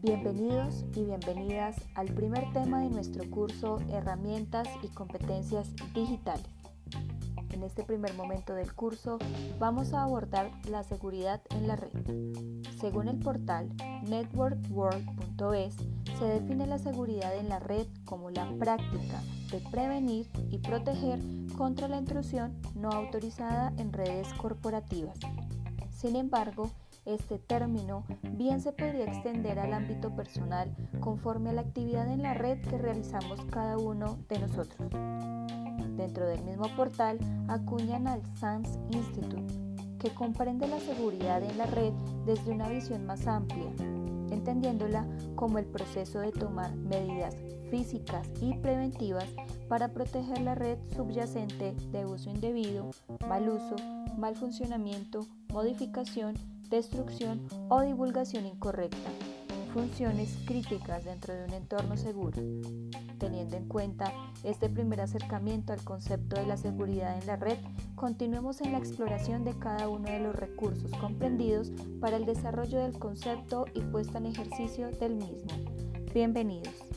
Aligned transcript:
Bienvenidos 0.00 0.84
y 0.94 1.02
bienvenidas 1.02 1.74
al 1.96 2.06
primer 2.14 2.52
tema 2.52 2.82
de 2.82 2.88
nuestro 2.88 3.28
curso 3.28 3.80
Herramientas 3.90 4.68
y 4.80 4.86
competencias 4.88 5.70
digitales. 5.92 6.46
En 7.50 7.64
este 7.64 7.82
primer 7.82 8.14
momento 8.14 8.54
del 8.54 8.72
curso 8.72 9.18
vamos 9.58 9.92
a 9.94 10.04
abordar 10.04 10.52
la 10.70 10.84
seguridad 10.84 11.42
en 11.50 11.66
la 11.66 11.74
red. 11.74 11.90
Según 12.78 13.08
el 13.08 13.18
portal 13.18 13.70
networkworld.es, 14.08 15.74
se 16.16 16.24
define 16.24 16.68
la 16.68 16.78
seguridad 16.78 17.36
en 17.36 17.48
la 17.48 17.58
red 17.58 17.88
como 18.04 18.30
la 18.30 18.48
práctica 18.56 19.20
de 19.50 19.58
prevenir 19.68 20.28
y 20.48 20.58
proteger 20.58 21.18
contra 21.56 21.88
la 21.88 21.98
intrusión 21.98 22.56
no 22.76 22.90
autorizada 22.90 23.72
en 23.78 23.92
redes 23.92 24.32
corporativas. 24.34 25.18
Sin 25.90 26.14
embargo, 26.14 26.70
este 27.08 27.38
término 27.38 28.04
bien 28.32 28.60
se 28.60 28.72
podría 28.72 29.04
extender 29.04 29.58
al 29.58 29.72
ámbito 29.72 30.14
personal 30.14 30.74
conforme 31.00 31.50
a 31.50 31.52
la 31.54 31.62
actividad 31.62 32.06
en 32.12 32.22
la 32.22 32.34
red 32.34 32.60
que 32.60 32.76
realizamos 32.76 33.40
cada 33.50 33.78
uno 33.78 34.18
de 34.28 34.38
nosotros. 34.38 34.90
Dentro 35.96 36.26
del 36.26 36.44
mismo 36.44 36.68
portal 36.76 37.18
acuñan 37.48 38.06
al 38.06 38.22
SANS 38.36 38.78
Institute, 38.90 39.54
que 39.98 40.10
comprende 40.10 40.68
la 40.68 40.78
seguridad 40.80 41.42
en 41.42 41.56
la 41.56 41.66
red 41.66 41.92
desde 42.26 42.52
una 42.52 42.68
visión 42.68 43.06
más 43.06 43.26
amplia, 43.26 43.72
entendiéndola 44.30 45.06
como 45.34 45.58
el 45.58 45.64
proceso 45.64 46.20
de 46.20 46.30
tomar 46.30 46.74
medidas 46.76 47.34
físicas 47.70 48.28
y 48.40 48.54
preventivas 48.58 49.26
para 49.68 49.92
proteger 49.92 50.40
la 50.42 50.54
red 50.54 50.78
subyacente 50.94 51.74
de 51.90 52.06
uso 52.06 52.30
indebido, 52.30 52.90
mal 53.26 53.48
uso, 53.48 53.76
mal 54.16 54.36
funcionamiento, 54.36 55.26
modificación 55.52 56.34
destrucción 56.68 57.46
o 57.68 57.80
divulgación 57.80 58.46
incorrecta, 58.46 59.10
funciones 59.72 60.36
críticas 60.46 61.04
dentro 61.04 61.34
de 61.34 61.44
un 61.44 61.54
entorno 61.54 61.96
seguro. 61.96 62.42
Teniendo 63.18 63.56
en 63.56 63.66
cuenta 63.66 64.12
este 64.44 64.68
primer 64.68 65.00
acercamiento 65.00 65.72
al 65.72 65.82
concepto 65.82 66.36
de 66.36 66.46
la 66.46 66.56
seguridad 66.56 67.18
en 67.20 67.26
la 67.26 67.36
red, 67.36 67.58
continuemos 67.94 68.60
en 68.60 68.72
la 68.72 68.78
exploración 68.78 69.44
de 69.44 69.58
cada 69.58 69.88
uno 69.88 70.08
de 70.08 70.20
los 70.20 70.36
recursos 70.36 70.90
comprendidos 70.92 71.72
para 72.00 72.16
el 72.16 72.26
desarrollo 72.26 72.78
del 72.78 72.98
concepto 72.98 73.66
y 73.74 73.80
puesta 73.80 74.18
en 74.18 74.26
ejercicio 74.26 74.90
del 74.92 75.16
mismo. 75.16 75.50
Bienvenidos. 76.14 76.87